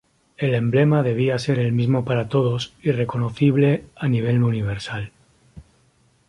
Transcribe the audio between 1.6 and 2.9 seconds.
mismo para todos y